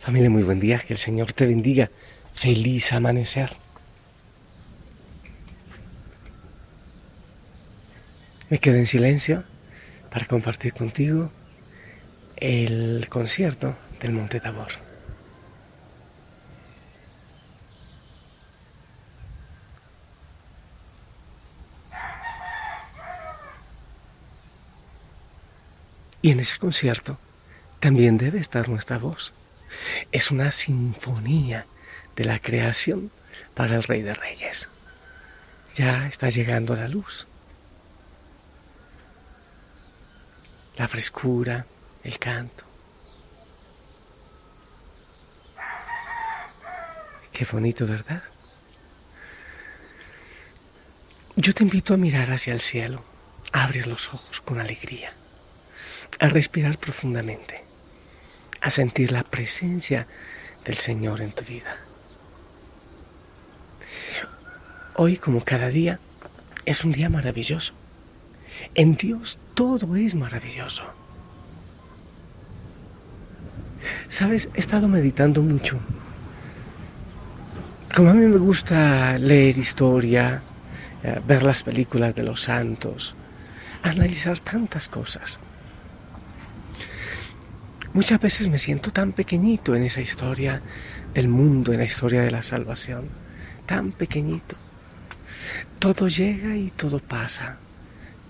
Familia, 0.00 0.30
muy 0.30 0.42
buen 0.42 0.60
día, 0.60 0.78
que 0.78 0.94
el 0.94 0.98
Señor 0.98 1.34
te 1.34 1.46
bendiga. 1.46 1.90
Feliz 2.32 2.90
amanecer. 2.94 3.50
Me 8.48 8.58
quedo 8.58 8.76
en 8.76 8.86
silencio 8.86 9.44
para 10.10 10.24
compartir 10.24 10.72
contigo 10.72 11.30
el 12.36 13.10
concierto 13.10 13.76
del 14.00 14.12
Monte 14.12 14.40
Tabor. 14.40 14.68
Y 26.22 26.30
en 26.30 26.40
ese 26.40 26.56
concierto 26.56 27.18
también 27.80 28.16
debe 28.16 28.38
estar 28.38 28.70
nuestra 28.70 28.96
voz. 28.96 29.34
Es 30.12 30.30
una 30.30 30.50
sinfonía 30.50 31.66
de 32.16 32.24
la 32.24 32.38
creación 32.38 33.10
para 33.54 33.76
el 33.76 33.82
Rey 33.82 34.02
de 34.02 34.14
Reyes. 34.14 34.68
Ya 35.74 36.06
está 36.06 36.30
llegando 36.30 36.76
la 36.76 36.88
luz. 36.88 37.26
La 40.76 40.88
frescura, 40.88 41.66
el 42.02 42.18
canto. 42.18 42.64
Qué 47.32 47.46
bonito, 47.50 47.86
¿verdad? 47.86 48.22
Yo 51.36 51.54
te 51.54 51.62
invito 51.62 51.94
a 51.94 51.96
mirar 51.96 52.30
hacia 52.32 52.52
el 52.52 52.60
cielo, 52.60 53.02
a 53.52 53.64
abrir 53.64 53.86
los 53.86 54.12
ojos 54.12 54.40
con 54.40 54.60
alegría, 54.60 55.10
a 56.18 56.28
respirar 56.28 56.76
profundamente 56.76 57.59
a 58.60 58.70
sentir 58.70 59.12
la 59.12 59.22
presencia 59.22 60.06
del 60.64 60.76
Señor 60.76 61.20
en 61.20 61.32
tu 61.32 61.44
vida. 61.44 61.74
Hoy, 64.96 65.16
como 65.16 65.44
cada 65.44 65.68
día, 65.68 65.98
es 66.66 66.84
un 66.84 66.92
día 66.92 67.08
maravilloso. 67.08 67.72
En 68.74 68.96
Dios 68.96 69.38
todo 69.54 69.96
es 69.96 70.14
maravilloso. 70.14 70.82
Sabes, 74.08 74.50
he 74.54 74.60
estado 74.60 74.88
meditando 74.88 75.42
mucho. 75.42 75.78
Como 77.94 78.10
a 78.10 78.14
mí 78.14 78.26
me 78.26 78.38
gusta 78.38 79.18
leer 79.18 79.56
historia, 79.58 80.42
eh, 81.02 81.20
ver 81.26 81.42
las 81.42 81.62
películas 81.62 82.14
de 82.14 82.22
los 82.22 82.42
santos, 82.42 83.14
analizar 83.82 84.38
tantas 84.40 84.88
cosas. 84.88 85.40
Muchas 87.92 88.20
veces 88.20 88.46
me 88.46 88.60
siento 88.60 88.92
tan 88.92 89.10
pequeñito 89.10 89.74
en 89.74 89.82
esa 89.82 90.00
historia 90.00 90.62
del 91.12 91.26
mundo, 91.26 91.72
en 91.72 91.78
la 91.78 91.84
historia 91.84 92.22
de 92.22 92.30
la 92.30 92.44
salvación, 92.44 93.08
tan 93.66 93.90
pequeñito. 93.90 94.54
Todo 95.80 96.06
llega 96.06 96.56
y 96.56 96.70
todo 96.70 97.00
pasa, 97.00 97.58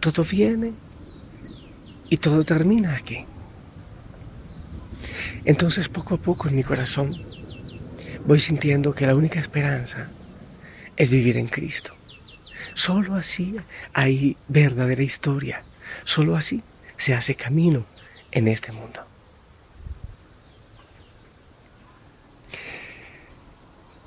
todo 0.01 0.25
viene 0.25 0.73
y 2.09 2.17
todo 2.17 2.43
termina 2.43 2.97
aquí. 2.97 3.27
Entonces 5.45 5.91
poco 5.91 6.15
a 6.15 6.19
poco 6.19 6.49
en 6.49 6.57
mi 6.57 6.65
corazón 6.65 7.11
voy 8.25 8.41
sintiendo 8.41 8.95
que 8.95 9.07
la 9.07 9.15
única 9.15 9.41
esperanza 9.41 10.09
es 10.97 11.11
vivir 11.11 11.37
en 11.37 11.47
Cristo. 11.47 11.95
Solo 12.73 13.15
así 13.15 13.57
hay 13.93 14.39
verdadera 14.49 15.03
historia, 15.03 15.65
solo 16.05 16.35
así 16.35 16.63
se 16.97 17.13
hace 17.13 17.35
camino 17.35 17.85
en 18.33 18.49
este 18.49 18.73
mundo. 18.73 19.10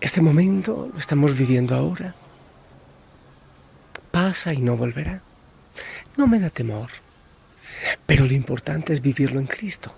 Este 0.04 0.20
momento 0.20 0.90
lo 0.92 1.00
estamos 1.00 1.34
viviendo 1.38 1.74
ahora. 1.76 2.14
Pasa 4.12 4.54
y 4.54 4.58
no 4.58 4.76
volverá. 4.76 5.22
No 6.18 6.28
me 6.28 6.42
da 6.42 6.50
temor. 6.50 6.90
Pero 8.06 8.26
lo 8.26 8.34
importante 8.34 8.92
es 8.92 9.00
vivirlo 9.00 9.40
en 9.40 9.48
Cristo. 9.48 9.96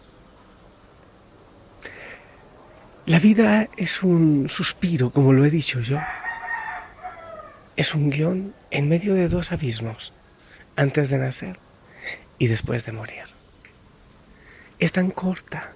La 3.08 3.18
vida 3.18 3.68
es 3.78 4.04
un 4.04 4.48
suspiro, 4.48 5.10
como 5.10 5.34
lo 5.34 5.44
he 5.44 5.50
dicho 5.50 5.80
yo. 5.80 5.98
Es 7.76 7.96
un 7.96 8.12
guion 8.12 8.54
en 8.70 8.88
medio 8.88 9.16
de 9.16 9.28
dos 9.28 9.52
abismos, 9.52 10.14
antes 10.76 11.10
de 11.10 11.18
nacer 11.18 11.58
y 12.38 12.46
después 12.46 12.86
de 12.86 12.92
morir. 12.92 13.24
Es 14.78 14.92
tan 14.92 15.10
corta 15.10 15.74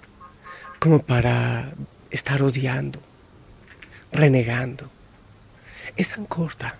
como 0.78 1.02
para 1.02 1.72
estar 2.12 2.44
odiando, 2.44 3.09
renegando. 4.12 4.90
Es 5.96 6.10
tan 6.10 6.26
corta 6.26 6.76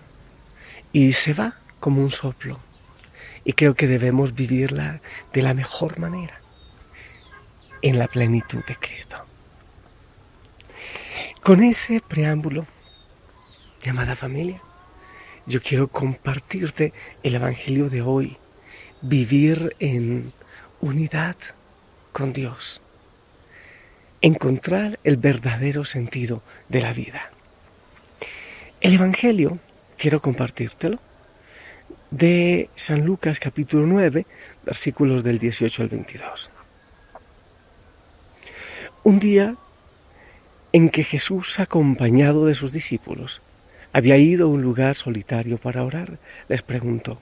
y 0.91 1.13
se 1.13 1.33
va 1.33 1.57
como 1.79 2.01
un 2.01 2.11
soplo. 2.11 2.59
Y 3.43 3.53
creo 3.53 3.73
que 3.73 3.87
debemos 3.87 4.35
vivirla 4.35 5.01
de 5.33 5.41
la 5.41 5.53
mejor 5.53 5.97
manera, 5.97 6.39
en 7.81 7.97
la 7.97 8.07
plenitud 8.07 8.63
de 8.65 8.75
Cristo. 8.75 9.25
Con 11.41 11.63
ese 11.63 12.01
preámbulo, 12.01 12.67
llamada 13.81 14.15
familia, 14.15 14.61
yo 15.47 15.59
quiero 15.59 15.87
compartirte 15.87 16.93
el 17.23 17.33
Evangelio 17.33 17.89
de 17.89 18.03
hoy, 18.03 18.37
vivir 19.01 19.75
en 19.79 20.33
unidad 20.79 21.35
con 22.11 22.31
Dios 22.31 22.83
encontrar 24.21 24.99
el 25.03 25.17
verdadero 25.17 25.83
sentido 25.83 26.41
de 26.69 26.81
la 26.81 26.93
vida. 26.93 27.31
El 28.79 28.93
Evangelio, 28.93 29.59
quiero 29.97 30.21
compartírtelo, 30.21 30.99
de 32.11 32.69
San 32.75 33.05
Lucas 33.05 33.39
capítulo 33.39 33.87
9, 33.87 34.25
versículos 34.65 35.23
del 35.23 35.39
18 35.39 35.81
al 35.81 35.89
22. 35.89 36.51
Un 39.03 39.19
día 39.19 39.55
en 40.73 40.89
que 40.89 41.03
Jesús, 41.03 41.59
acompañado 41.59 42.45
de 42.45 42.53
sus 42.53 42.71
discípulos, 42.71 43.41
había 43.93 44.17
ido 44.17 44.45
a 44.45 44.49
un 44.49 44.61
lugar 44.61 44.95
solitario 44.95 45.57
para 45.57 45.83
orar, 45.83 46.19
les 46.47 46.61
preguntó, 46.61 47.19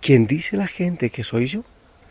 ¿quién 0.00 0.26
dice 0.26 0.56
la 0.56 0.66
gente 0.66 1.10
que 1.10 1.24
soy 1.24 1.46
yo? 1.46 1.64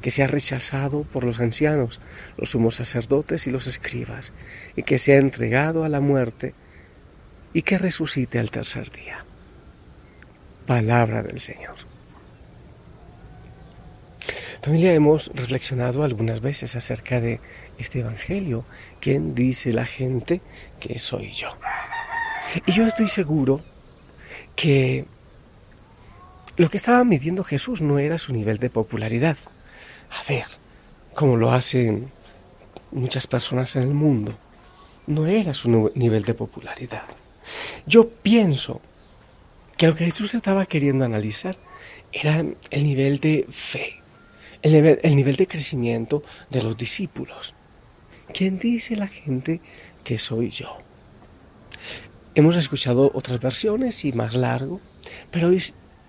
que 0.00 0.10
sea 0.10 0.26
rechazado 0.26 1.02
por 1.02 1.24
los 1.24 1.40
ancianos, 1.40 2.00
los 2.36 2.50
sumos 2.50 2.76
sacerdotes 2.76 3.46
y 3.46 3.50
los 3.50 3.66
escribas, 3.66 4.32
y 4.76 4.82
que 4.82 4.98
sea 4.98 5.18
entregado 5.18 5.84
a 5.84 5.88
la 5.88 6.00
muerte 6.00 6.54
y 7.52 7.62
que 7.62 7.78
resucite 7.78 8.38
al 8.38 8.50
tercer 8.50 8.90
día. 8.90 9.24
Palabra 10.66 11.22
del 11.22 11.40
Señor. 11.40 11.76
Familia, 14.62 14.92
hemos 14.94 15.30
reflexionado 15.32 16.02
algunas 16.02 16.40
veces 16.40 16.74
acerca 16.74 17.20
de 17.20 17.40
este 17.78 18.00
Evangelio. 18.00 18.64
¿Quién 19.00 19.34
dice 19.34 19.72
la 19.72 19.84
gente 19.84 20.40
que 20.80 20.98
soy 20.98 21.32
yo? 21.32 21.56
Y 22.66 22.72
yo 22.72 22.84
estoy 22.84 23.06
seguro 23.06 23.62
que 24.56 25.04
lo 26.56 26.68
que 26.68 26.78
estaba 26.78 27.04
midiendo 27.04 27.44
Jesús 27.44 27.80
no 27.80 27.98
era 27.98 28.18
su 28.18 28.32
nivel 28.32 28.58
de 28.58 28.70
popularidad 28.70 29.36
a 30.10 30.22
ver, 30.28 30.46
como 31.14 31.36
lo 31.36 31.50
hacen 31.50 32.10
muchas 32.92 33.26
personas 33.26 33.74
en 33.76 33.82
el 33.82 33.94
mundo, 33.94 34.32
no 35.06 35.26
era 35.26 35.54
su 35.54 35.92
nivel 35.94 36.24
de 36.24 36.34
popularidad. 36.34 37.04
Yo 37.86 38.08
pienso 38.08 38.80
que 39.76 39.86
lo 39.86 39.94
que 39.94 40.06
Jesús 40.06 40.34
estaba 40.34 40.66
queriendo 40.66 41.04
analizar 41.04 41.56
era 42.12 42.44
el 42.70 42.84
nivel 42.84 43.20
de 43.20 43.46
fe, 43.48 44.00
el 44.62 44.72
nivel, 44.72 44.98
el 45.02 45.16
nivel 45.16 45.36
de 45.36 45.46
crecimiento 45.46 46.22
de 46.50 46.62
los 46.62 46.76
discípulos. 46.76 47.54
¿Quién 48.32 48.58
dice 48.58 48.96
la 48.96 49.06
gente 49.06 49.60
que 50.02 50.18
soy 50.18 50.50
yo? 50.50 50.78
Hemos 52.34 52.56
escuchado 52.56 53.10
otras 53.14 53.40
versiones 53.40 54.04
y 54.04 54.12
más 54.12 54.34
largo, 54.34 54.80
pero 55.30 55.48
hoy 55.48 55.62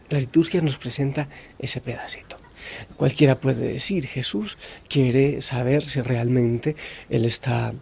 la 0.09 0.19
liturgia 0.19 0.61
nos 0.61 0.77
presenta 0.77 1.29
ese 1.59 1.81
pedacito. 1.81 2.36
Cualquiera 2.95 3.39
puede 3.39 3.73
decir, 3.73 4.07
Jesús 4.07 4.57
quiere 4.87 5.41
saber 5.41 5.83
si 5.83 6.01
realmente 6.01 6.75
Él 7.09 7.25
está 7.25 7.73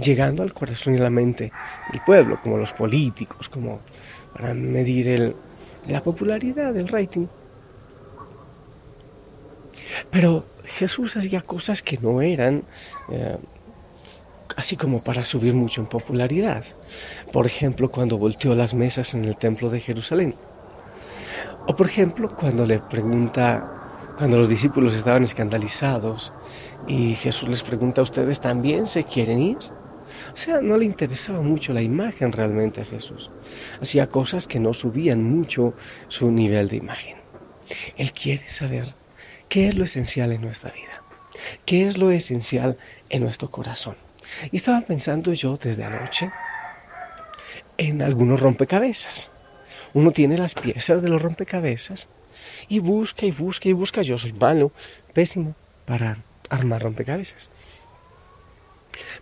llegando 0.00 0.42
al 0.42 0.52
corazón 0.54 0.94
y 0.94 0.98
la 0.98 1.10
mente 1.10 1.52
del 1.92 2.00
pueblo, 2.04 2.40
como 2.40 2.56
los 2.56 2.72
políticos, 2.72 3.48
como 3.48 3.80
para 4.32 4.54
medir 4.54 5.08
el, 5.08 5.36
la 5.88 6.02
popularidad 6.02 6.72
del 6.72 6.88
rating. 6.88 7.26
Pero 10.10 10.46
Jesús 10.64 11.16
hacía 11.16 11.42
cosas 11.42 11.82
que 11.82 11.98
no 11.98 12.22
eran 12.22 12.62
eh, 13.10 13.36
así 14.56 14.76
como 14.76 15.02
para 15.02 15.24
subir 15.24 15.54
mucho 15.54 15.80
en 15.80 15.86
popularidad. 15.86 16.64
Por 17.32 17.46
ejemplo, 17.46 17.90
cuando 17.90 18.18
volteó 18.18 18.54
las 18.54 18.74
mesas 18.74 19.14
en 19.14 19.24
el 19.24 19.36
templo 19.36 19.68
de 19.70 19.80
Jerusalén. 19.80 20.34
O 21.66 21.76
por 21.76 21.86
ejemplo, 21.86 22.34
cuando 22.34 22.66
le 22.66 22.78
pregunta, 22.80 23.81
cuando 24.16 24.38
los 24.38 24.48
discípulos 24.48 24.94
estaban 24.94 25.24
escandalizados 25.24 26.32
y 26.86 27.14
Jesús 27.14 27.48
les 27.48 27.62
pregunta, 27.62 28.02
¿ustedes 28.02 28.40
también 28.40 28.86
se 28.86 29.04
quieren 29.04 29.38
ir? 29.40 29.58
O 30.32 30.36
sea, 30.36 30.60
no 30.60 30.76
le 30.76 30.84
interesaba 30.84 31.40
mucho 31.40 31.72
la 31.72 31.82
imagen 31.82 32.32
realmente 32.32 32.82
a 32.82 32.84
Jesús. 32.84 33.30
Hacía 33.80 34.08
cosas 34.08 34.46
que 34.46 34.60
no 34.60 34.74
subían 34.74 35.22
mucho 35.22 35.74
su 36.08 36.30
nivel 36.30 36.68
de 36.68 36.76
imagen. 36.76 37.16
Él 37.96 38.12
quiere 38.12 38.48
saber 38.48 38.94
qué 39.48 39.68
es 39.68 39.76
lo 39.76 39.84
esencial 39.84 40.32
en 40.32 40.42
nuestra 40.42 40.70
vida, 40.70 41.02
qué 41.64 41.86
es 41.86 41.98
lo 41.98 42.10
esencial 42.10 42.76
en 43.08 43.22
nuestro 43.22 43.50
corazón. 43.50 43.96
Y 44.50 44.56
estaba 44.56 44.80
pensando 44.82 45.32
yo 45.32 45.56
desde 45.56 45.84
anoche 45.84 46.30
en 47.78 48.02
algunos 48.02 48.40
rompecabezas. 48.40 49.30
Uno 49.94 50.10
tiene 50.10 50.38
las 50.38 50.54
piezas 50.54 51.02
de 51.02 51.08
los 51.08 51.22
rompecabezas 51.22 52.08
y 52.68 52.78
busca 52.78 53.26
y 53.26 53.30
busca 53.30 53.68
y 53.68 53.72
busca. 53.72 54.02
Yo 54.02 54.18
soy 54.18 54.32
malo, 54.32 54.72
pésimo 55.12 55.54
para 55.84 56.18
armar 56.48 56.82
rompecabezas. 56.82 57.50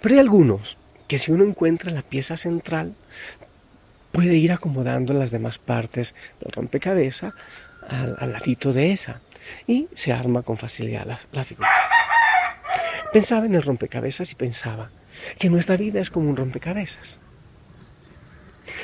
Pero 0.01 0.15
hay 0.15 0.21
algunos 0.21 0.79
que 1.09 1.19
si 1.19 1.33
uno 1.33 1.45
encuentra 1.45 1.91
la 1.91 2.03
pieza 2.03 2.37
central, 2.37 2.95
puede 4.13 4.37
ir 4.37 4.53
acomodando 4.53 5.15
las 5.15 5.31
demás 5.31 5.59
partes 5.59 6.15
del 6.41 6.53
rompecabezas 6.53 7.35
al, 7.89 8.33
ladito 8.33 8.73
de 8.73 8.93
esa 8.93 9.21
y 9.67 9.89
se 9.95 10.13
arma 10.13 10.43
con 10.43 10.57
facilidad 10.57 11.07
la, 11.07 11.21
la 11.33 11.45
figura. 11.45 11.69
Pensaba 13.13 13.47
en 13.47 13.55
el 13.55 13.63
rompecabezas 13.63 14.31
y 14.31 14.35
pensaba 14.37 14.91
que 15.39 15.51
nuestra 15.51 15.77
vida 15.77 16.01
es 16.01 16.11
como 16.11 16.31
un 16.31 16.37
rompecabezas. 16.37 17.19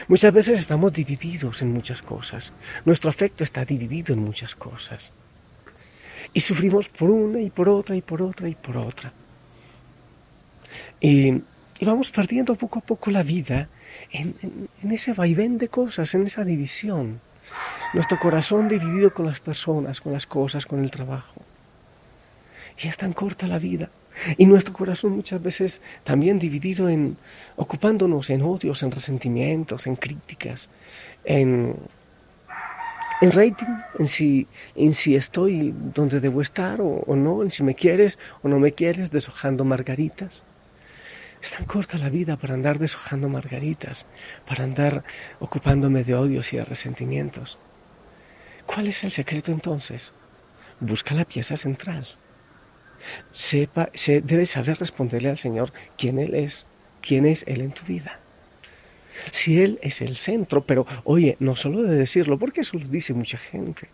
Muchas 0.09 0.33
veces 0.33 0.59
estamos 0.59 0.93
divididos 0.93 1.63
en 1.63 1.73
muchas 1.73 2.03
cosas. 2.03 2.53
Nuestro 2.85 3.11
afecto 3.11 3.45
está 3.45 3.65
dividido 3.65 4.15
en 4.15 4.21
muchas 4.21 4.55
cosas. 4.55 5.13
Y 6.33 6.41
sufrimos 6.41 6.89
por 6.89 7.11
una 7.11 7.41
y 7.41 7.51
por 7.51 7.69
otra 7.69 7.97
y 7.97 8.03
por 8.03 8.23
otra 8.23 8.49
y 8.49 8.55
por 8.55 8.77
otra. 8.77 9.13
Y, 11.01 11.43
vamos 11.83 12.11
perdiendo 12.11 12.55
poco 12.57 12.79
a 12.79 12.83
poco 12.83 13.11
la 13.11 13.23
vida 13.23 13.69
en, 14.11 14.35
en 14.83 14.93
ese 14.93 15.13
vaivén 15.13 15.59
de 15.59 15.69
cosas, 15.69 16.15
en 16.15 16.27
esa 16.27 16.45
división. 16.45 17.21
Nuestro 17.95 18.19
corazón 18.19 18.69
dividido 18.69 19.13
con 19.15 19.27
las 19.27 19.41
personas, 19.41 20.01
con 20.01 20.13
las 20.13 20.27
cosas, 20.27 20.67
con 20.67 20.83
el 20.83 20.91
trabajo. 20.91 21.43
Y 22.83 22.89
es 22.89 22.97
tan 22.97 23.13
corta 23.13 23.47
la 23.47 23.59
vida. 23.59 23.91
Y 24.37 24.47
nuestro 24.47 24.73
corazón 24.75 25.13
muchas 25.13 25.43
veces 25.43 25.83
también 26.05 26.39
dividido 26.39 26.89
en 26.89 27.17
ocupándonos 27.57 28.31
en 28.31 28.43
odios, 28.43 28.83
en 28.83 28.91
resentimientos, 28.91 29.87
en 29.87 29.97
críticas, 29.97 30.71
en, 31.25 31.77
en 33.21 33.33
rating, 33.33 33.67
en 33.99 34.09
si, 34.09 34.47
en 34.75 34.95
si 34.95 35.17
estoy 35.17 35.75
donde 35.95 36.21
debo 36.21 36.41
estar 36.41 36.81
o, 36.81 36.87
o 37.07 37.17
no, 37.17 37.43
en 37.43 37.51
si 37.51 37.63
me 37.63 37.75
quieres 37.75 38.19
o 38.43 38.49
no 38.49 38.59
me 38.59 38.73
quieres, 38.73 39.11
deshojando 39.11 39.65
margaritas. 39.65 40.43
Es 41.43 41.53
tan 41.53 41.67
corta 41.67 41.99
la 41.99 42.09
vida 42.09 42.37
para 42.37 42.55
andar 42.55 42.79
deshojando 42.79 43.29
margaritas, 43.29 44.07
para 44.47 44.65
andar 44.65 45.05
ocupándome 45.39 46.03
de 46.03 46.15
odios 46.15 46.53
y 46.53 46.57
de 46.57 46.65
resentimientos. 46.65 47.59
¿Cuál 48.65 48.89
es 48.89 49.05
el 49.05 49.11
secreto 49.11 49.53
entonces? 49.53 50.13
Busca 50.81 51.15
la 51.15 51.25
pieza 51.25 51.57
central 51.57 52.07
sepa, 53.31 53.91
se, 53.95 54.21
debes 54.21 54.51
saber 54.51 54.79
responderle 54.79 55.31
al 55.31 55.37
Señor 55.37 55.73
quién 55.97 56.19
Él 56.19 56.35
es, 56.35 56.67
quién 57.01 57.27
es 57.27 57.45
Él 57.47 57.61
en 57.61 57.73
tu 57.73 57.85
vida. 57.85 58.21
Si 59.31 59.61
Él 59.63 59.79
es 59.83 60.01
el 60.03 60.17
centro, 60.17 60.65
pero 60.65 60.87
oye, 61.05 61.37
no 61.41 61.57
solo 61.57 61.83
de 61.83 61.95
decirlo, 61.95 62.39
porque 62.39 62.61
eso 62.61 62.79
lo 62.79 62.87
dice 62.87 63.15
mucha 63.15 63.39
gente. 63.39 63.89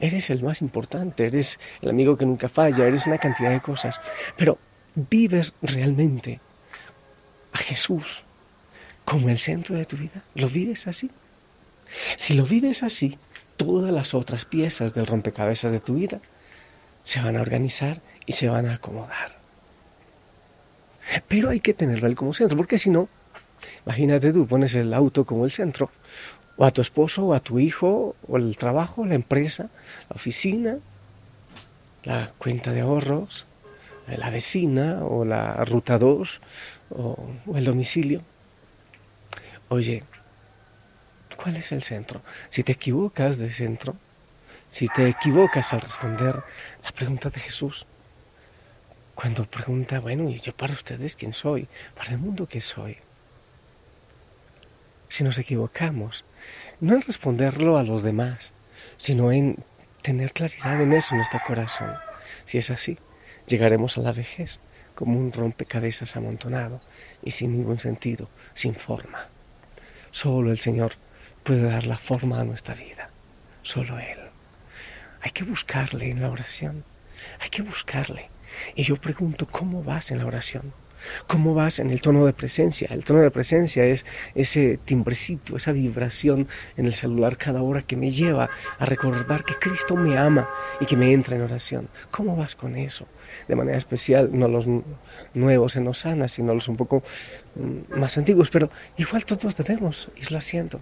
Eres 0.00 0.30
el 0.30 0.42
más 0.42 0.60
importante, 0.60 1.26
eres 1.26 1.58
el 1.80 1.90
amigo 1.90 2.16
que 2.16 2.26
nunca 2.26 2.48
falla, 2.48 2.86
eres 2.86 3.06
una 3.06 3.18
cantidad 3.18 3.50
de 3.50 3.60
cosas. 3.60 4.00
Pero 4.36 4.58
vives 4.94 5.52
realmente 5.62 6.40
a 7.52 7.58
Jesús 7.58 8.24
como 9.04 9.28
el 9.28 9.38
centro 9.38 9.76
de 9.76 9.84
tu 9.84 9.96
vida. 9.96 10.22
¿Lo 10.34 10.48
vives 10.48 10.86
así? 10.86 11.10
Si 12.16 12.34
lo 12.34 12.44
vives 12.44 12.82
así, 12.82 13.18
todas 13.56 13.92
las 13.92 14.14
otras 14.14 14.44
piezas 14.44 14.92
del 14.92 15.06
rompecabezas 15.06 15.72
de 15.72 15.80
tu 15.80 15.94
vida 15.94 16.20
se 17.02 17.22
van 17.22 17.36
a 17.36 17.40
organizar 17.40 18.02
y 18.26 18.32
se 18.32 18.48
van 18.48 18.66
a 18.66 18.74
acomodar. 18.74 19.36
Pero 21.28 21.50
hay 21.50 21.60
que 21.60 21.72
tenerlo 21.72 22.12
como 22.14 22.34
centro, 22.34 22.56
porque 22.56 22.78
si 22.78 22.90
no, 22.90 23.08
imagínate 23.84 24.32
tú, 24.32 24.46
pones 24.46 24.74
el 24.74 24.92
auto 24.92 25.24
como 25.24 25.44
el 25.44 25.52
centro, 25.52 25.90
o 26.56 26.64
a 26.64 26.70
tu 26.70 26.80
esposo, 26.80 27.26
o 27.26 27.34
a 27.34 27.40
tu 27.40 27.58
hijo, 27.58 28.16
o 28.26 28.36
el 28.36 28.56
trabajo, 28.56 29.06
la 29.06 29.14
empresa, 29.14 29.68
la 30.08 30.16
oficina, 30.16 30.78
la 32.02 32.32
cuenta 32.38 32.72
de 32.72 32.80
ahorros, 32.80 33.46
la 34.08 34.30
vecina, 34.30 35.04
o 35.04 35.24
la 35.24 35.64
ruta 35.64 35.98
2, 35.98 36.40
o, 36.90 37.28
o 37.46 37.56
el 37.56 37.64
domicilio. 37.64 38.22
Oye, 39.68 40.04
¿cuál 41.36 41.56
es 41.56 41.72
el 41.72 41.82
centro? 41.82 42.22
Si 42.48 42.62
te 42.62 42.72
equivocas 42.72 43.38
de 43.38 43.52
centro, 43.52 43.96
si 44.70 44.88
te 44.88 45.08
equivocas 45.08 45.72
al 45.72 45.80
responder 45.80 46.42
la 46.84 46.90
pregunta 46.92 47.30
de 47.30 47.40
Jesús, 47.40 47.86
cuando 49.16 49.46
pregunta, 49.46 49.98
bueno, 49.98 50.28
¿y 50.28 50.38
yo 50.38 50.54
para 50.54 50.74
ustedes 50.74 51.16
quién 51.16 51.32
soy? 51.32 51.66
¿Para 51.96 52.10
el 52.10 52.18
mundo 52.18 52.46
qué 52.46 52.60
soy? 52.60 52.98
Si 55.08 55.24
nos 55.24 55.38
equivocamos, 55.38 56.26
no 56.80 56.94
en 56.94 57.00
responderlo 57.00 57.78
a 57.78 57.82
los 57.82 58.02
demás, 58.02 58.52
sino 58.98 59.32
en 59.32 59.56
tener 60.02 60.32
claridad 60.32 60.82
en 60.82 60.92
eso 60.92 61.14
en 61.14 61.18
nuestro 61.18 61.40
corazón. 61.46 61.94
Si 62.44 62.58
es 62.58 62.70
así, 62.70 62.98
llegaremos 63.46 63.96
a 63.96 64.02
la 64.02 64.12
vejez 64.12 64.60
como 64.94 65.18
un 65.18 65.32
rompecabezas 65.32 66.14
amontonado 66.14 66.82
y 67.22 67.30
sin 67.30 67.52
ningún 67.52 67.78
sentido, 67.78 68.28
sin 68.52 68.74
forma. 68.74 69.28
Solo 70.10 70.50
el 70.50 70.58
Señor 70.58 70.92
puede 71.42 71.62
dar 71.62 71.86
la 71.86 71.96
forma 71.96 72.38
a 72.38 72.44
nuestra 72.44 72.74
vida, 72.74 73.08
solo 73.62 73.98
Él. 73.98 74.18
Hay 75.22 75.30
que 75.30 75.44
buscarle 75.44 76.10
en 76.10 76.20
la 76.20 76.30
oración, 76.30 76.84
hay 77.40 77.48
que 77.48 77.62
buscarle 77.62 78.28
y 78.74 78.82
yo 78.82 78.96
pregunto, 78.96 79.46
¿cómo 79.50 79.82
vas 79.82 80.10
en 80.10 80.18
la 80.18 80.26
oración? 80.26 80.72
¿Cómo 81.26 81.54
vas 81.54 81.78
en 81.78 81.90
el 81.90 82.00
tono 82.00 82.26
de 82.26 82.32
presencia? 82.32 82.88
El 82.90 83.04
tono 83.04 83.20
de 83.20 83.30
presencia 83.30 83.84
es 83.84 84.04
ese 84.34 84.78
timbrecito, 84.84 85.56
esa 85.56 85.72
vibración 85.72 86.48
en 86.76 86.86
el 86.86 86.94
celular 86.94 87.36
cada 87.36 87.62
hora 87.62 87.82
que 87.82 87.96
me 87.96 88.10
lleva 88.10 88.50
a 88.78 88.86
recordar 88.86 89.44
que 89.44 89.54
Cristo 89.54 89.96
me 89.96 90.18
ama 90.18 90.48
y 90.80 90.86
que 90.86 90.96
me 90.96 91.12
entra 91.12 91.36
en 91.36 91.42
oración. 91.42 91.88
¿Cómo 92.10 92.36
vas 92.36 92.54
con 92.54 92.76
eso? 92.76 93.06
De 93.48 93.56
manera 93.56 93.76
especial, 93.76 94.30
no 94.32 94.48
los 94.48 94.66
nuevos 95.34 95.76
en 95.76 95.88
Osana, 95.88 96.28
sino 96.28 96.54
los 96.54 96.68
un 96.68 96.76
poco 96.76 97.02
mm, 97.54 97.98
más 97.98 98.16
antiguos, 98.18 98.50
pero 98.50 98.70
igual 98.96 99.24
todos 99.24 99.56
debemos 99.56 100.10
irlo 100.16 100.38
haciendo. 100.38 100.80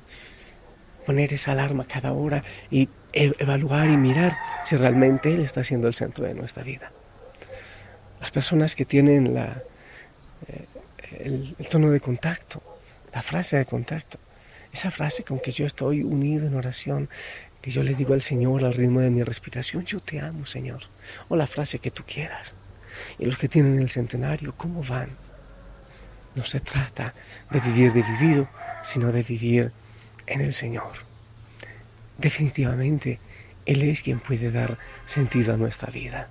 Poner 1.06 1.34
esa 1.34 1.52
alarma 1.52 1.86
cada 1.86 2.12
hora 2.12 2.42
y 2.70 2.88
e-, 3.12 3.34
evaluar 3.38 3.90
y 3.90 3.96
mirar 3.96 4.36
si 4.64 4.76
realmente 4.76 5.32
Él 5.34 5.40
está 5.40 5.62
siendo 5.62 5.86
el 5.86 5.94
centro 5.94 6.24
de 6.24 6.34
nuestra 6.34 6.62
vida 6.62 6.93
las 8.24 8.30
personas 8.30 8.74
que 8.74 8.86
tienen 8.86 9.34
la, 9.34 9.62
eh, 10.48 10.66
el, 11.58 11.68
tono 11.70 11.90
de 11.90 12.00
contacto, 12.00 12.62
la 13.12 13.20
frase 13.20 13.58
de 13.58 13.66
contacto, 13.66 14.18
esa 14.72 14.90
frase 14.90 15.24
con 15.24 15.38
que 15.40 15.50
yo 15.50 15.66
estoy 15.66 16.02
unido 16.02 16.46
en 16.46 16.54
oración, 16.54 17.10
que 17.60 17.70
yo 17.70 17.82
le 17.82 17.94
digo 17.94 18.14
al 18.14 18.22
Señor 18.22 18.64
al 18.64 18.72
ritmo 18.72 19.00
de 19.00 19.10
mi 19.10 19.22
respiración, 19.22 19.84
yo 19.84 20.00
te 20.00 20.20
amo 20.20 20.46
Señor, 20.46 20.84
o 21.28 21.36
la 21.36 21.46
frase 21.46 21.80
que 21.80 21.90
tú 21.90 22.02
quieras. 22.06 22.54
Y 23.18 23.26
los 23.26 23.36
que 23.36 23.46
tienen 23.46 23.78
el 23.78 23.90
centenario, 23.90 24.54
¿cómo 24.56 24.82
van? 24.82 25.10
No 26.34 26.44
se 26.44 26.60
trata 26.60 27.12
de 27.50 27.60
vivir 27.60 27.92
dividido, 27.92 28.48
sino 28.82 29.12
de 29.12 29.22
vivir 29.22 29.70
en 30.26 30.40
el 30.40 30.54
Señor. 30.54 30.94
Definitivamente, 32.16 33.20
Él 33.66 33.82
es 33.82 34.02
quien 34.02 34.18
puede 34.18 34.50
dar 34.50 34.78
sentido 35.04 35.52
a 35.52 35.58
nuestra 35.58 35.90
vida. 35.90 36.30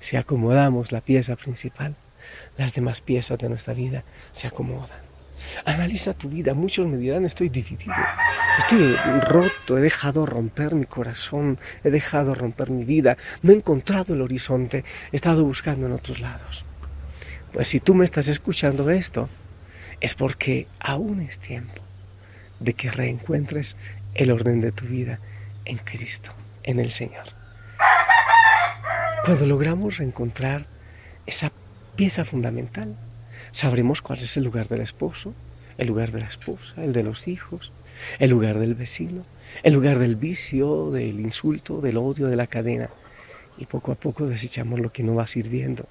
Si 0.00 0.16
acomodamos 0.16 0.92
la 0.92 1.00
pieza 1.00 1.36
principal, 1.36 1.96
las 2.56 2.74
demás 2.74 3.00
piezas 3.00 3.38
de 3.38 3.48
nuestra 3.48 3.74
vida 3.74 4.04
se 4.32 4.46
acomodan. 4.46 4.98
Analiza 5.64 6.14
tu 6.14 6.28
vida. 6.28 6.54
Muchos 6.54 6.86
me 6.86 6.96
dirán, 6.96 7.24
estoy 7.24 7.48
dividido, 7.48 7.94
estoy 8.58 8.94
roto, 9.22 9.78
he 9.78 9.80
dejado 9.80 10.26
romper 10.26 10.74
mi 10.74 10.84
corazón, 10.84 11.58
he 11.82 11.90
dejado 11.90 12.34
romper 12.34 12.70
mi 12.70 12.84
vida, 12.84 13.16
no 13.42 13.52
he 13.52 13.56
encontrado 13.56 14.14
el 14.14 14.22
horizonte, 14.22 14.84
he 15.12 15.16
estado 15.16 15.44
buscando 15.44 15.86
en 15.86 15.92
otros 15.92 16.20
lados. 16.20 16.66
Pues 17.52 17.68
si 17.68 17.80
tú 17.80 17.94
me 17.94 18.04
estás 18.04 18.28
escuchando 18.28 18.90
esto, 18.90 19.28
es 20.00 20.14
porque 20.14 20.66
aún 20.78 21.20
es 21.20 21.38
tiempo 21.38 21.82
de 22.58 22.74
que 22.74 22.90
reencuentres 22.90 23.76
el 24.14 24.30
orden 24.30 24.60
de 24.60 24.72
tu 24.72 24.86
vida 24.86 25.20
en 25.64 25.78
Cristo, 25.78 26.32
en 26.62 26.80
el 26.80 26.92
Señor. 26.92 27.39
Cuando 29.24 29.44
logramos 29.46 29.98
reencontrar 29.98 30.66
esa 31.26 31.52
pieza 31.94 32.24
fundamental, 32.24 32.96
sabremos 33.52 34.00
cuál 34.00 34.18
es 34.20 34.36
el 34.38 34.44
lugar 34.44 34.68
del 34.68 34.80
esposo, 34.80 35.34
el 35.76 35.88
lugar 35.88 36.10
de 36.10 36.20
la 36.20 36.26
esposa, 36.26 36.82
el 36.82 36.94
de 36.94 37.02
los 37.02 37.28
hijos, 37.28 37.70
el 38.18 38.30
lugar 38.30 38.58
del 38.58 38.74
vecino, 38.74 39.26
el 39.62 39.74
lugar 39.74 39.98
del 39.98 40.16
vicio, 40.16 40.90
del 40.90 41.20
insulto, 41.20 41.82
del 41.82 41.98
odio, 41.98 42.28
de 42.28 42.36
la 42.36 42.46
cadena. 42.46 42.88
Y 43.58 43.66
poco 43.66 43.92
a 43.92 43.94
poco 43.94 44.26
desechamos 44.26 44.80
lo 44.80 44.90
que 44.90 45.02
no 45.02 45.14
va 45.14 45.26
sirviendo 45.26 45.86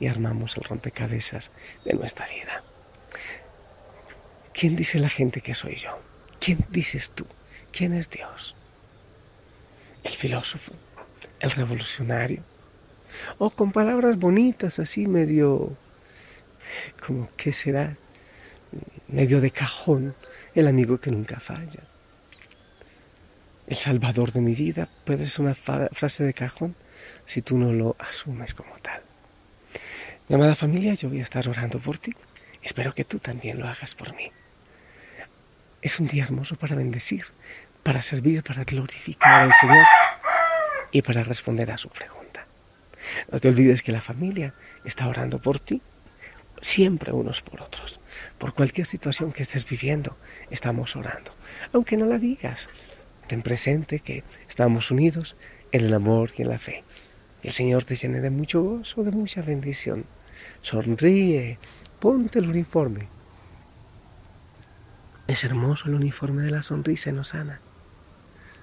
y 0.00 0.08
armamos 0.08 0.56
el 0.56 0.64
rompecabezas 0.64 1.52
de 1.84 1.94
nuestra 1.94 2.26
vida. 2.26 2.64
¿Quién 4.52 4.74
dice 4.74 4.98
la 4.98 5.08
gente 5.08 5.40
que 5.40 5.54
soy 5.54 5.76
yo? 5.76 5.96
¿Quién 6.40 6.58
dices 6.70 7.12
tú? 7.12 7.24
¿Quién 7.70 7.92
es 7.92 8.10
Dios? 8.10 8.56
¿El 10.02 10.12
filósofo? 10.12 10.72
¿El 11.38 11.52
revolucionario? 11.52 12.42
O 13.38 13.50
con 13.50 13.72
palabras 13.72 14.18
bonitas, 14.18 14.78
así 14.78 15.06
medio, 15.06 15.76
como, 17.04 17.28
¿qué 17.36 17.52
será? 17.52 17.96
Medio 19.08 19.40
de 19.40 19.50
cajón, 19.50 20.14
el 20.54 20.66
amigo 20.66 21.00
que 21.00 21.10
nunca 21.10 21.40
falla. 21.40 21.82
El 23.66 23.76
salvador 23.76 24.32
de 24.32 24.40
mi 24.40 24.54
vida 24.54 24.88
puede 25.04 25.26
ser 25.26 25.46
una 25.46 25.54
frase 25.54 26.24
de 26.24 26.34
cajón 26.34 26.74
si 27.24 27.40
tú 27.40 27.58
no 27.58 27.72
lo 27.72 27.96
asumes 27.98 28.52
como 28.54 28.74
tal. 28.78 29.02
Mi 30.28 30.36
amada 30.36 30.54
familia, 30.54 30.94
yo 30.94 31.08
voy 31.08 31.20
a 31.20 31.22
estar 31.22 31.48
orando 31.48 31.78
por 31.78 31.98
ti. 31.98 32.12
Espero 32.62 32.94
que 32.94 33.04
tú 33.04 33.18
también 33.18 33.58
lo 33.58 33.68
hagas 33.68 33.94
por 33.94 34.14
mí. 34.16 34.30
Es 35.82 36.00
un 36.00 36.06
día 36.06 36.24
hermoso 36.24 36.56
para 36.56 36.74
bendecir, 36.74 37.26
para 37.82 38.00
servir, 38.00 38.42
para 38.42 38.64
glorificar 38.64 39.44
al 39.44 39.52
Señor 39.52 39.84
y 40.90 41.02
para 41.02 41.22
responder 41.24 41.70
a 41.70 41.76
su 41.76 41.90
pregunta. 41.90 42.23
No 43.30 43.38
te 43.38 43.48
olvides 43.48 43.82
que 43.82 43.92
la 43.92 44.00
familia 44.00 44.54
está 44.84 45.08
orando 45.08 45.40
por 45.40 45.60
ti, 45.60 45.80
siempre 46.60 47.12
unos 47.12 47.42
por 47.42 47.60
otros. 47.60 48.00
Por 48.38 48.54
cualquier 48.54 48.86
situación 48.86 49.32
que 49.32 49.42
estés 49.42 49.68
viviendo, 49.68 50.16
estamos 50.50 50.96
orando. 50.96 51.32
Aunque 51.72 51.96
no 51.96 52.06
la 52.06 52.18
digas, 52.18 52.68
ten 53.28 53.42
presente 53.42 54.00
que 54.00 54.24
estamos 54.48 54.90
unidos 54.90 55.36
en 55.72 55.84
el 55.84 55.94
amor 55.94 56.30
y 56.36 56.42
en 56.42 56.48
la 56.48 56.58
fe. 56.58 56.84
Y 57.42 57.48
el 57.48 57.52
Señor 57.52 57.84
te 57.84 57.96
llene 57.96 58.20
de 58.20 58.30
mucho 58.30 58.62
gozo, 58.62 59.04
de 59.04 59.10
mucha 59.10 59.42
bendición. 59.42 60.06
Sonríe, 60.62 61.58
ponte 62.00 62.38
el 62.38 62.48
uniforme. 62.48 63.08
Es 65.26 65.44
hermoso 65.44 65.88
el 65.88 65.94
uniforme 65.94 66.42
de 66.42 66.50
la 66.50 66.62
sonrisa 66.62 67.12
nos 67.12 67.28
sana. 67.28 67.60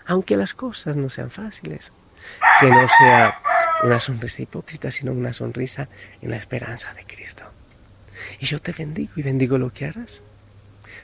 Aunque 0.05 0.37
las 0.37 0.53
cosas 0.53 0.97
no 0.97 1.09
sean 1.09 1.31
fáciles. 1.31 1.93
Que 2.59 2.69
no 2.69 2.87
sea 2.99 3.41
una 3.83 3.99
sonrisa 3.99 4.41
hipócrita, 4.41 4.91
sino 4.91 5.11
una 5.11 5.33
sonrisa 5.33 5.89
en 6.21 6.31
la 6.31 6.37
esperanza 6.37 6.93
de 6.93 7.05
Cristo. 7.05 7.43
Y 8.39 8.45
yo 8.45 8.59
te 8.59 8.71
bendigo 8.71 9.13
y 9.15 9.21
bendigo 9.21 9.57
lo 9.57 9.71
que 9.71 9.85
harás. 9.85 10.23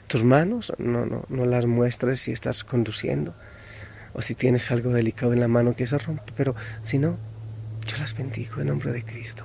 Tus 0.06 0.24
manos 0.24 0.72
no, 0.78 1.06
no, 1.06 1.24
no 1.28 1.44
las 1.46 1.66
muestres 1.66 2.20
si 2.20 2.32
estás 2.32 2.64
conduciendo 2.64 3.34
o 4.12 4.22
si 4.22 4.34
tienes 4.34 4.70
algo 4.70 4.92
delicado 4.92 5.32
en 5.32 5.40
la 5.40 5.48
mano 5.48 5.74
que 5.74 5.86
se 5.86 5.98
rompe, 5.98 6.32
pero 6.36 6.54
si 6.82 6.98
no, 6.98 7.18
yo 7.86 7.96
las 7.98 8.16
bendigo 8.16 8.60
en 8.60 8.68
nombre 8.68 8.92
de 8.92 9.02
Cristo. 9.02 9.44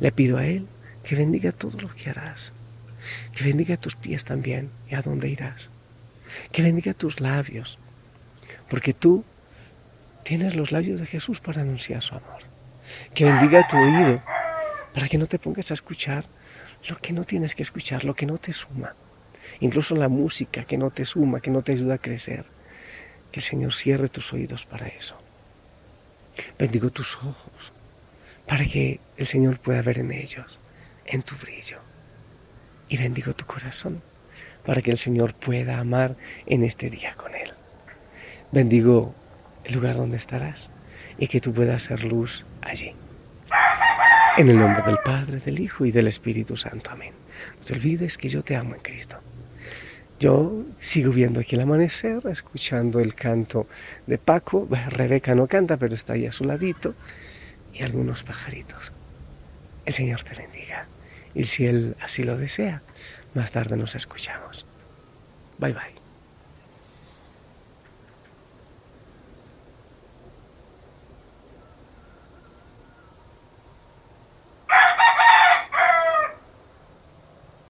Le 0.00 0.12
pido 0.12 0.38
a 0.38 0.46
Él 0.46 0.66
que 1.02 1.16
bendiga 1.16 1.52
todo 1.52 1.80
lo 1.80 1.88
que 1.88 2.10
harás, 2.10 2.52
que 3.32 3.44
bendiga 3.44 3.76
tus 3.76 3.96
pies 3.96 4.24
también 4.24 4.70
y 4.88 4.94
a 4.94 5.02
dónde 5.02 5.28
irás, 5.28 5.70
que 6.52 6.62
bendiga 6.62 6.92
tus 6.92 7.20
labios, 7.20 7.78
porque 8.68 8.92
tú 8.92 9.24
tienes 10.22 10.54
los 10.54 10.72
labios 10.72 11.00
de 11.00 11.06
Jesús 11.06 11.40
para 11.40 11.62
anunciar 11.62 12.02
su 12.02 12.14
amor, 12.14 12.42
que 13.14 13.24
bendiga 13.24 13.66
tu 13.68 13.76
oído 13.76 14.22
para 14.94 15.08
que 15.08 15.18
no 15.18 15.26
te 15.26 15.38
pongas 15.38 15.70
a 15.70 15.74
escuchar 15.74 16.24
lo 16.88 16.96
que 16.96 17.12
no 17.12 17.24
tienes 17.24 17.54
que 17.54 17.62
escuchar, 17.62 18.04
lo 18.04 18.14
que 18.14 18.26
no 18.26 18.38
te 18.38 18.52
suma, 18.52 18.94
incluso 19.60 19.94
la 19.96 20.08
música 20.08 20.64
que 20.64 20.78
no 20.78 20.90
te 20.90 21.04
suma, 21.04 21.40
que 21.40 21.50
no 21.50 21.62
te 21.62 21.72
ayuda 21.72 21.94
a 21.94 21.98
crecer, 21.98 22.44
que 23.32 23.40
el 23.40 23.44
Señor 23.44 23.72
cierre 23.72 24.08
tus 24.08 24.32
oídos 24.32 24.64
para 24.64 24.86
eso. 24.86 25.16
Bendigo 26.58 26.90
tus 26.90 27.16
ojos 27.16 27.72
para 28.46 28.64
que 28.64 29.00
el 29.16 29.26
Señor 29.26 29.58
pueda 29.58 29.82
ver 29.82 29.98
en 29.98 30.12
ellos, 30.12 30.60
en 31.04 31.22
tu 31.22 31.34
brillo. 31.36 31.80
Y 32.88 32.96
bendigo 32.96 33.34
tu 33.34 33.44
corazón 33.44 34.02
para 34.64 34.80
que 34.80 34.90
el 34.90 34.98
Señor 34.98 35.34
pueda 35.34 35.78
amar 35.78 36.16
en 36.46 36.64
este 36.64 36.88
día 36.88 37.14
con 37.14 37.34
Él. 37.34 37.52
Bendigo 38.50 39.14
el 39.64 39.74
lugar 39.74 39.96
donde 39.96 40.16
estarás 40.16 40.70
y 41.18 41.26
que 41.26 41.40
tú 41.40 41.52
puedas 41.52 41.82
ser 41.82 42.04
luz 42.04 42.44
allí. 42.62 42.94
En 44.36 44.48
el 44.48 44.58
nombre 44.58 44.82
del 44.82 44.98
Padre, 45.04 45.40
del 45.40 45.58
Hijo 45.60 45.84
y 45.84 45.90
del 45.90 46.06
Espíritu 46.06 46.56
Santo. 46.56 46.90
Amén. 46.92 47.12
No 47.58 47.66
te 47.66 47.74
olvides 47.74 48.16
que 48.16 48.28
yo 48.28 48.42
te 48.42 48.56
amo 48.56 48.74
en 48.74 48.80
Cristo. 48.80 49.18
Yo 50.20 50.64
sigo 50.80 51.12
viendo 51.12 51.40
aquí 51.40 51.54
el 51.56 51.62
amanecer, 51.62 52.26
escuchando 52.26 53.00
el 53.00 53.14
canto 53.14 53.66
de 54.06 54.18
Paco. 54.18 54.68
Rebeca 54.90 55.34
no 55.34 55.46
canta, 55.46 55.76
pero 55.76 55.94
está 55.94 56.12
ahí 56.12 56.26
a 56.26 56.32
su 56.32 56.44
ladito. 56.44 56.94
Y 57.72 57.82
algunos 57.82 58.22
pajaritos. 58.22 58.92
El 59.84 59.94
Señor 59.94 60.22
te 60.22 60.34
bendiga. 60.34 60.86
Y 61.34 61.44
si 61.44 61.66
Él 61.66 61.96
así 62.00 62.24
lo 62.24 62.36
desea, 62.36 62.82
más 63.34 63.52
tarde 63.52 63.76
nos 63.76 63.94
escuchamos. 63.94 64.66
Bye 65.58 65.72
bye. 65.72 65.97